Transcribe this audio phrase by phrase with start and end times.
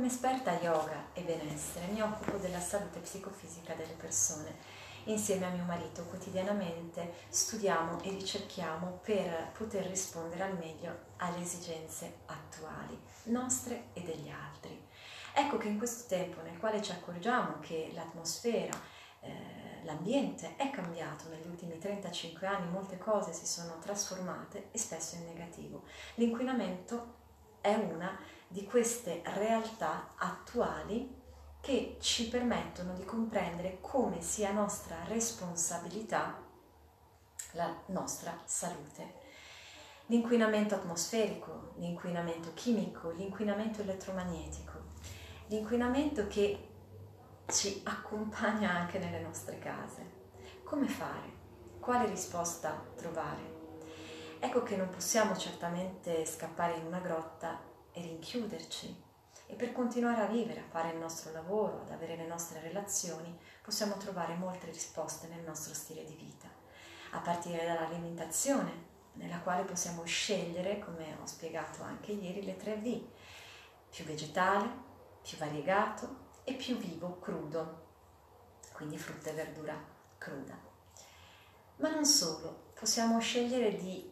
[0.00, 4.56] Come esperta yoga e benessere mi occupo della salute psicofisica delle persone.
[5.04, 12.20] Insieme a mio marito quotidianamente studiamo e ricerchiamo per poter rispondere al meglio alle esigenze
[12.24, 14.82] attuali, nostre e degli altri.
[15.34, 18.72] Ecco che in questo tempo nel quale ci accorgiamo che l'atmosfera,
[19.20, 25.16] eh, l'ambiente è cambiato negli ultimi 35 anni, molte cose si sono trasformate e spesso
[25.16, 25.82] in negativo.
[26.14, 27.18] L'inquinamento
[27.60, 31.18] è una di queste realtà attuali
[31.60, 36.42] che ci permettono di comprendere come sia nostra responsabilità
[37.52, 39.18] la nostra salute.
[40.06, 44.72] L'inquinamento atmosferico, l'inquinamento chimico, l'inquinamento elettromagnetico,
[45.46, 46.68] l'inquinamento che
[47.46, 50.18] ci accompagna anche nelle nostre case.
[50.64, 51.38] Come fare?
[51.78, 53.59] Quale risposta trovare?
[54.42, 57.60] Ecco che non possiamo certamente scappare in una grotta
[57.92, 59.04] e rinchiuderci.
[59.46, 63.38] E per continuare a vivere, a fare il nostro lavoro, ad avere le nostre relazioni,
[63.62, 66.48] possiamo trovare molte risposte nel nostro stile di vita,
[67.10, 73.08] a partire dall'alimentazione, nella quale possiamo scegliere, come ho spiegato anche ieri, le tre V,
[73.90, 74.68] più vegetale,
[75.20, 77.88] più variegato e più vivo, crudo,
[78.72, 79.78] quindi frutta e verdura
[80.16, 80.58] cruda.
[81.76, 84.09] Ma non solo, possiamo scegliere di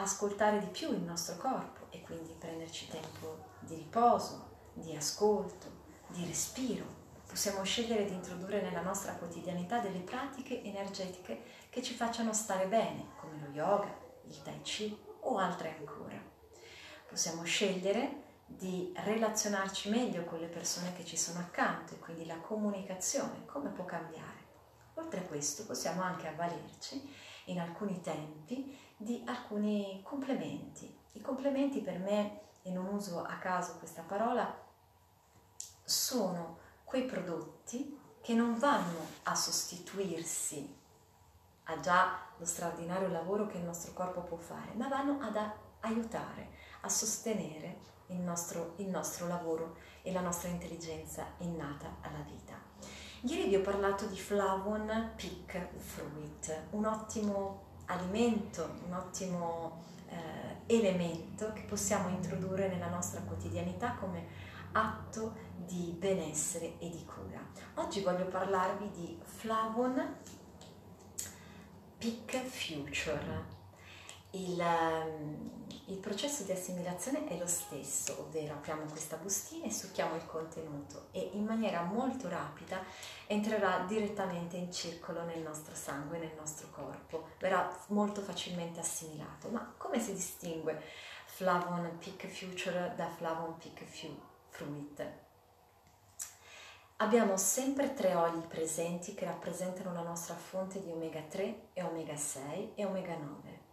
[0.00, 6.24] ascoltare di più il nostro corpo e quindi prenderci tempo di riposo, di ascolto, di
[6.26, 6.98] respiro.
[7.26, 13.10] Possiamo scegliere di introdurre nella nostra quotidianità delle pratiche energetiche che ci facciano stare bene,
[13.20, 13.94] come lo yoga,
[14.26, 16.20] il tai chi o altre ancora.
[17.08, 22.38] Possiamo scegliere di relazionarci meglio con le persone che ci sono accanto e quindi la
[22.38, 24.48] comunicazione, come può cambiare.
[24.94, 30.94] Oltre a questo possiamo anche avvalerci in alcuni tempi di alcuni complementi.
[31.12, 34.54] I complementi per me, e non uso a caso questa parola,
[35.82, 40.76] sono quei prodotti che non vanno a sostituirsi
[41.64, 45.38] a già lo straordinario lavoro che il nostro corpo può fare, ma vanno ad
[45.80, 46.50] aiutare,
[46.82, 52.54] a sostenere il nostro, il nostro lavoro e la nostra intelligenza innata alla vita.
[53.22, 61.52] Ieri vi ho parlato di Flavon Peak Fruit, un ottimo alimento, un ottimo eh, elemento
[61.52, 67.40] che possiamo introdurre nella nostra quotidianità come atto di benessere e di cura.
[67.74, 70.16] Oggi voglio parlarvi di Flavon
[71.98, 73.59] Peak Future.
[74.32, 75.50] Il, ehm,
[75.86, 81.08] il, processo di assimilazione è lo stesso, ovvero apriamo questa bustina e succhiamo il contenuto
[81.10, 82.80] e in maniera molto rapida
[83.26, 89.48] entrerà direttamente in circolo nel nostro sangue, nel nostro corpo, verrà molto facilmente assimilato.
[89.48, 90.80] Ma come si distingue
[91.26, 93.84] Flavon Peak Future da Flavon Peak
[94.48, 95.28] Fruit?
[96.98, 102.14] Abbiamo sempre tre oli presenti che rappresentano la nostra fonte di omega 3 e omega
[102.14, 103.69] 6 e omega 9.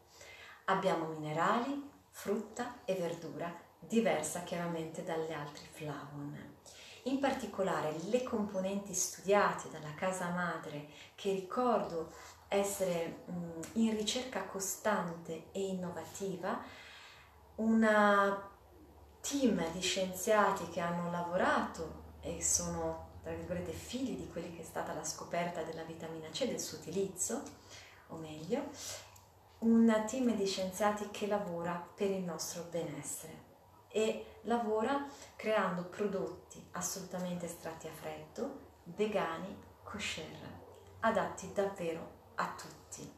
[0.70, 6.56] Abbiamo minerali, frutta e verdura, diversa chiaramente dalle altre flavon.
[7.04, 12.12] In particolare le componenti studiate dalla casa madre, che ricordo
[12.50, 13.24] essere
[13.74, 16.62] in ricerca costante e innovativa,
[17.56, 18.50] una
[19.22, 24.66] team di scienziati che hanno lavorato e sono, tra virgolette, figli di quelli che è
[24.66, 27.42] stata la scoperta della vitamina C e del suo utilizzo,
[28.08, 28.70] o meglio,
[29.60, 33.46] un team di scienziati che lavora per il nostro benessere
[33.90, 40.38] e lavora creando prodotti assolutamente estratti a freddo, vegani, kosher,
[41.00, 43.16] adatti davvero a tutti.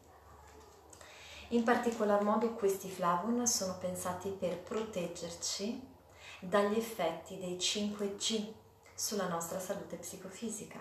[1.49, 5.87] In particolar modo questi flavon sono pensati per proteggerci
[6.39, 8.53] dagli effetti dei 5G
[8.99, 10.77] sulla nostra salute psicofisica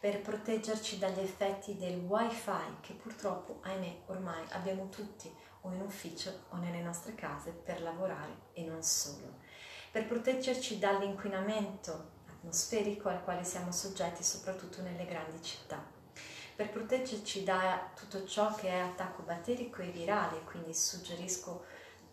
[0.00, 2.50] per proteggerci dagli effetti del wifi
[2.80, 8.48] che purtroppo, ahimè, ormai abbiamo tutti o in ufficio o nelle nostre case per lavorare
[8.52, 9.38] e non solo,
[9.92, 15.80] per proteggerci dall'inquinamento atmosferico al quale siamo soggetti soprattutto nelle grandi città,
[16.56, 21.64] per proteggerci da tutto ciò che è attacco batterico e virale, quindi suggerisco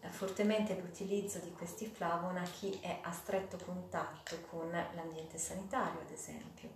[0.07, 6.12] fortemente l'utilizzo di questi flavon a chi è a stretto contatto con l'ambiente sanitario, ad
[6.12, 6.69] esempio.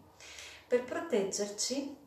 [0.68, 1.98] Per proteggerci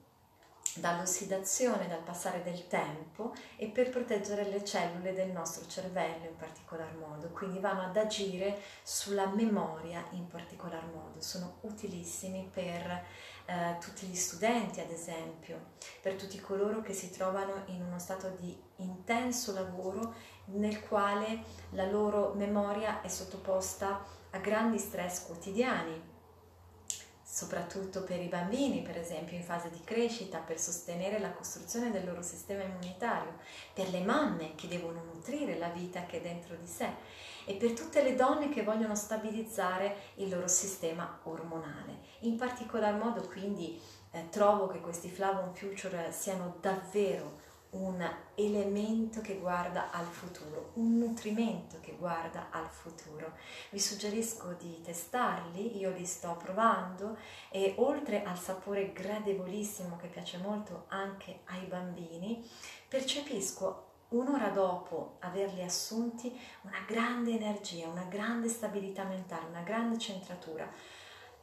[0.81, 6.95] dall'ossidazione, dal passare del tempo e per proteggere le cellule del nostro cervello in particolar
[6.95, 13.05] modo, quindi vanno ad agire sulla memoria in particolar modo, sono utilissimi per
[13.47, 18.31] eh, tutti gli studenti ad esempio, per tutti coloro che si trovano in uno stato
[18.39, 20.15] di intenso lavoro
[20.47, 26.15] nel quale la loro memoria è sottoposta a grandi stress quotidiani,
[27.29, 32.05] soprattutto per i bambini, per esempio in fase di crescita, per sostenere la costruzione del
[32.05, 33.39] loro sistema immunitario,
[33.75, 36.89] per le mamme che devono nutrire la vita che è dentro di sé
[37.45, 41.99] e per tutte le donne che vogliono stabilizzare il loro sistema ormonale.
[42.21, 43.79] In particolar modo quindi
[44.13, 47.43] eh, trovo che questi Flavon Future siano davvero
[47.79, 53.33] un elemento che guarda al futuro, un nutrimento che guarda al futuro.
[53.71, 57.17] Vi suggerisco di testarli, io li sto provando
[57.51, 62.43] e oltre al sapore gradevolissimo che piace molto anche ai bambini,
[62.89, 70.71] percepisco un'ora dopo averli assunti una grande energia, una grande stabilità mentale, una grande centratura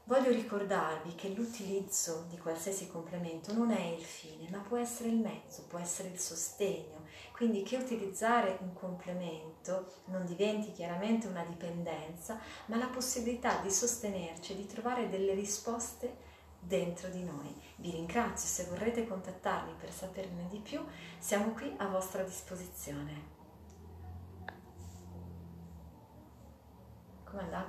[0.05, 5.15] Voglio ricordarvi che l'utilizzo di qualsiasi complemento non è il fine, ma può essere il
[5.15, 7.05] mezzo, può essere il sostegno.
[7.31, 14.51] Quindi che utilizzare un complemento non diventi chiaramente una dipendenza, ma la possibilità di sostenerci
[14.51, 17.55] e di trovare delle risposte dentro di noi.
[17.77, 20.85] Vi ringrazio, se vorrete contattarmi per saperne di più,
[21.17, 23.31] siamo qui a vostra disposizione.
[27.23, 27.61] Come andate?